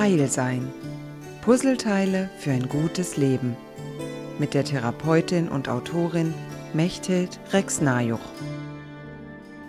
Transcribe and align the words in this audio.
Heil 0.00 0.28
sein. 0.28 0.66
Puzzleteile 1.42 2.30
für 2.38 2.52
ein 2.52 2.70
gutes 2.70 3.18
Leben. 3.18 3.54
Mit 4.38 4.54
der 4.54 4.64
Therapeutin 4.64 5.46
und 5.50 5.68
Autorin 5.68 6.32
Mechthild 6.72 7.38
Rex-Najuch. 7.52 8.18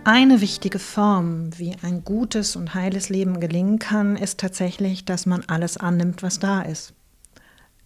Eine 0.06 0.40
wichtige 0.40 0.80
Form, 0.80 1.50
wie 1.60 1.76
ein 1.82 2.06
gutes 2.06 2.56
und 2.56 2.74
heiles 2.74 3.10
Leben 3.10 3.42
gelingen 3.42 3.78
kann, 3.78 4.16
ist 4.16 4.40
tatsächlich, 4.40 5.04
dass 5.04 5.26
man 5.26 5.44
alles 5.48 5.76
annimmt, 5.76 6.24
was 6.24 6.40
da 6.40 6.62
ist. 6.62 6.94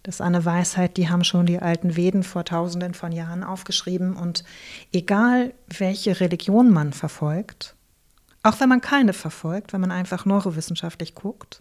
Das 0.04 0.14
ist 0.14 0.20
eine 0.20 0.44
Weisheit, 0.44 0.98
die 0.98 1.08
haben 1.08 1.24
schon 1.24 1.46
die 1.46 1.58
alten 1.58 1.96
Veden 1.96 2.22
vor 2.22 2.44
tausenden 2.44 2.94
von 2.94 3.10
Jahren 3.10 3.42
aufgeschrieben. 3.42 4.14
Und 4.14 4.44
egal, 4.92 5.52
welche 5.66 6.20
Religion 6.20 6.72
man 6.72 6.92
verfolgt, 6.92 7.74
auch 8.44 8.60
wenn 8.60 8.68
man 8.68 8.80
keine 8.80 9.14
verfolgt, 9.14 9.72
wenn 9.72 9.80
man 9.80 9.90
einfach 9.90 10.26
neurowissenschaftlich 10.26 11.16
guckt. 11.16 11.60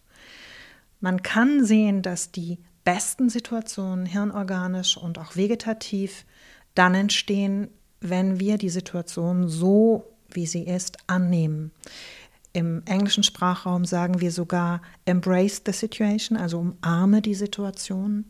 Man 1.06 1.22
kann 1.22 1.64
sehen, 1.64 2.02
dass 2.02 2.32
die 2.32 2.58
besten 2.84 3.30
Situationen 3.30 4.08
hirnorganisch 4.08 4.98
und 4.98 5.20
auch 5.20 5.36
vegetativ 5.36 6.26
dann 6.74 6.96
entstehen, 6.96 7.68
wenn 8.02 8.40
wir 8.40 8.58
die 8.58 8.72
Situation 8.72 9.48
so, 9.48 10.04
wie 10.32 10.48
sie 10.48 10.64
ist, 10.64 10.98
annehmen. 11.06 11.70
Im 12.54 12.82
englischen 12.88 13.22
Sprachraum 13.22 13.86
sagen 13.86 14.20
wir 14.20 14.32
sogar 14.32 14.82
embrace 15.06 15.62
the 15.64 15.74
situation, 15.74 16.40
also 16.40 16.58
umarme 16.58 17.22
die 17.22 17.36
Situation. 17.36 18.26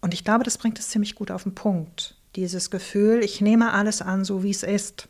Und 0.00 0.14
ich 0.14 0.22
glaube, 0.22 0.44
das 0.44 0.58
bringt 0.58 0.78
es 0.78 0.90
ziemlich 0.90 1.16
gut 1.16 1.32
auf 1.32 1.42
den 1.42 1.56
Punkt. 1.56 2.16
Dieses 2.36 2.70
Gefühl, 2.70 3.18
ich 3.24 3.40
nehme 3.40 3.72
alles 3.72 4.00
an, 4.00 4.24
so 4.24 4.44
wie 4.44 4.52
es 4.52 4.62
ist. 4.62 5.08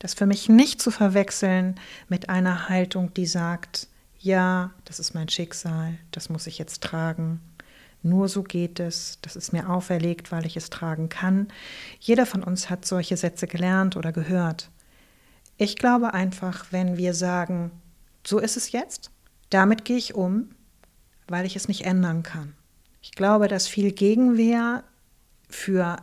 Das 0.00 0.14
für 0.14 0.26
mich 0.26 0.48
nicht 0.48 0.82
zu 0.82 0.90
verwechseln 0.90 1.78
mit 2.08 2.30
einer 2.30 2.68
Haltung, 2.68 3.14
die 3.14 3.26
sagt, 3.26 3.86
ja, 4.22 4.70
das 4.84 5.00
ist 5.00 5.14
mein 5.14 5.28
Schicksal, 5.28 5.98
das 6.12 6.28
muss 6.28 6.46
ich 6.46 6.56
jetzt 6.58 6.82
tragen. 6.82 7.40
Nur 8.04 8.28
so 8.28 8.42
geht 8.42 8.80
es, 8.80 9.18
das 9.22 9.36
ist 9.36 9.52
mir 9.52 9.68
auferlegt, 9.68 10.32
weil 10.32 10.46
ich 10.46 10.56
es 10.56 10.70
tragen 10.70 11.08
kann. 11.08 11.48
Jeder 12.00 12.24
von 12.24 12.42
uns 12.42 12.70
hat 12.70 12.84
solche 12.84 13.16
Sätze 13.16 13.46
gelernt 13.46 13.96
oder 13.96 14.12
gehört. 14.12 14.70
Ich 15.56 15.76
glaube 15.76 16.14
einfach, 16.14 16.66
wenn 16.70 16.96
wir 16.96 17.14
sagen, 17.14 17.72
so 18.24 18.38
ist 18.38 18.56
es 18.56 18.72
jetzt, 18.72 19.10
damit 19.50 19.84
gehe 19.84 19.98
ich 19.98 20.14
um, 20.14 20.50
weil 21.26 21.44
ich 21.44 21.56
es 21.56 21.68
nicht 21.68 21.84
ändern 21.84 22.22
kann. 22.22 22.54
Ich 23.00 23.12
glaube, 23.12 23.48
dass 23.48 23.66
viel 23.66 23.92
Gegenwehr 23.92 24.84
für 25.48 25.96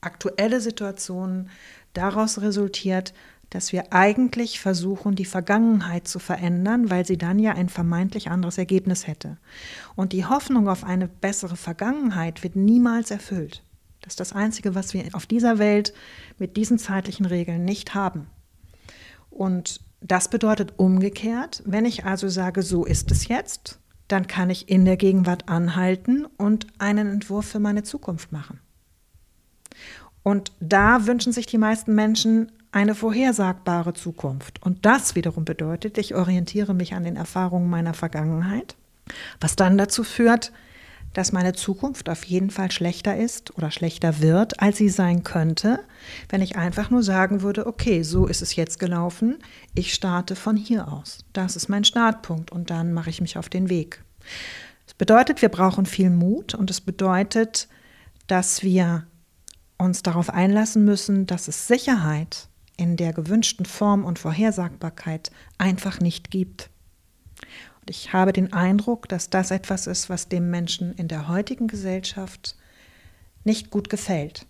aktuelle 0.00 0.60
Situationen 0.60 1.50
daraus 1.94 2.40
resultiert, 2.40 3.12
dass 3.56 3.72
wir 3.72 3.90
eigentlich 3.94 4.60
versuchen, 4.60 5.14
die 5.14 5.24
Vergangenheit 5.24 6.06
zu 6.06 6.18
verändern, 6.18 6.90
weil 6.90 7.06
sie 7.06 7.16
dann 7.16 7.38
ja 7.38 7.52
ein 7.52 7.70
vermeintlich 7.70 8.30
anderes 8.30 8.58
Ergebnis 8.58 9.06
hätte. 9.06 9.38
Und 9.94 10.12
die 10.12 10.26
Hoffnung 10.26 10.68
auf 10.68 10.84
eine 10.84 11.08
bessere 11.08 11.56
Vergangenheit 11.56 12.42
wird 12.42 12.54
niemals 12.54 13.10
erfüllt. 13.10 13.62
Das 14.02 14.12
ist 14.12 14.20
das 14.20 14.34
Einzige, 14.34 14.74
was 14.74 14.92
wir 14.92 15.06
auf 15.14 15.24
dieser 15.24 15.58
Welt 15.58 15.94
mit 16.38 16.58
diesen 16.58 16.78
zeitlichen 16.78 17.24
Regeln 17.24 17.64
nicht 17.64 17.94
haben. 17.94 18.26
Und 19.30 19.80
das 20.02 20.28
bedeutet 20.28 20.74
umgekehrt, 20.76 21.62
wenn 21.64 21.86
ich 21.86 22.04
also 22.04 22.28
sage, 22.28 22.60
so 22.60 22.84
ist 22.84 23.10
es 23.10 23.26
jetzt, 23.28 23.78
dann 24.06 24.26
kann 24.26 24.50
ich 24.50 24.68
in 24.68 24.84
der 24.84 24.98
Gegenwart 24.98 25.48
anhalten 25.48 26.26
und 26.36 26.66
einen 26.78 27.08
Entwurf 27.08 27.46
für 27.46 27.58
meine 27.58 27.84
Zukunft 27.84 28.32
machen. 28.32 28.60
Und 30.22 30.52
da 30.60 31.06
wünschen 31.06 31.32
sich 31.32 31.46
die 31.46 31.56
meisten 31.56 31.94
Menschen 31.94 32.52
eine 32.76 32.94
vorhersagbare 32.94 33.94
Zukunft. 33.94 34.62
Und 34.62 34.84
das 34.84 35.14
wiederum 35.14 35.46
bedeutet, 35.46 35.96
ich 35.96 36.14
orientiere 36.14 36.74
mich 36.74 36.92
an 36.92 37.04
den 37.04 37.16
Erfahrungen 37.16 37.70
meiner 37.70 37.94
Vergangenheit, 37.94 38.76
was 39.40 39.56
dann 39.56 39.78
dazu 39.78 40.04
führt, 40.04 40.52
dass 41.14 41.32
meine 41.32 41.54
Zukunft 41.54 42.10
auf 42.10 42.24
jeden 42.24 42.50
Fall 42.50 42.70
schlechter 42.70 43.16
ist 43.16 43.56
oder 43.56 43.70
schlechter 43.70 44.20
wird, 44.20 44.60
als 44.60 44.76
sie 44.76 44.90
sein 44.90 45.24
könnte, 45.24 45.80
wenn 46.28 46.42
ich 46.42 46.56
einfach 46.56 46.90
nur 46.90 47.02
sagen 47.02 47.40
würde, 47.40 47.66
okay, 47.66 48.02
so 48.02 48.26
ist 48.26 48.42
es 48.42 48.56
jetzt 48.56 48.78
gelaufen, 48.78 49.38
ich 49.74 49.94
starte 49.94 50.36
von 50.36 50.58
hier 50.58 50.92
aus. 50.92 51.20
Das 51.32 51.56
ist 51.56 51.70
mein 51.70 51.84
Startpunkt 51.84 52.52
und 52.52 52.68
dann 52.68 52.92
mache 52.92 53.08
ich 53.08 53.22
mich 53.22 53.38
auf 53.38 53.48
den 53.48 53.70
Weg. 53.70 54.04
Das 54.84 54.92
bedeutet, 54.92 55.40
wir 55.40 55.48
brauchen 55.48 55.86
viel 55.86 56.10
Mut 56.10 56.54
und 56.54 56.68
es 56.68 56.82
bedeutet, 56.82 57.68
dass 58.26 58.62
wir 58.62 59.06
uns 59.78 60.02
darauf 60.02 60.28
einlassen 60.28 60.84
müssen, 60.84 61.24
dass 61.24 61.48
es 61.48 61.66
Sicherheit 61.66 62.50
in 62.76 62.96
der 62.96 63.12
gewünschten 63.12 63.66
Form 63.66 64.04
und 64.04 64.18
Vorhersagbarkeit 64.18 65.30
einfach 65.58 66.00
nicht 66.00 66.30
gibt. 66.30 66.70
Und 67.80 67.90
ich 67.90 68.12
habe 68.12 68.32
den 68.32 68.52
Eindruck, 68.52 69.08
dass 69.08 69.30
das 69.30 69.50
etwas 69.50 69.86
ist, 69.86 70.10
was 70.10 70.28
dem 70.28 70.50
Menschen 70.50 70.92
in 70.94 71.08
der 71.08 71.28
heutigen 71.28 71.68
Gesellschaft 71.68 72.56
nicht 73.44 73.70
gut 73.70 73.88
gefällt, 73.88 74.46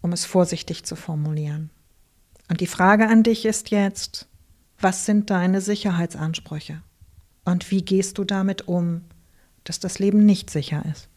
um 0.00 0.12
es 0.12 0.24
vorsichtig 0.24 0.84
zu 0.84 0.96
formulieren. 0.96 1.70
Und 2.48 2.60
die 2.60 2.66
Frage 2.66 3.08
an 3.08 3.22
dich 3.22 3.46
ist 3.46 3.70
jetzt, 3.70 4.28
was 4.78 5.06
sind 5.06 5.30
deine 5.30 5.60
Sicherheitsansprüche? 5.60 6.82
Und 7.44 7.70
wie 7.70 7.82
gehst 7.82 8.18
du 8.18 8.24
damit 8.24 8.68
um, 8.68 9.02
dass 9.64 9.80
das 9.80 9.98
Leben 9.98 10.26
nicht 10.26 10.50
sicher 10.50 10.84
ist? 10.90 11.08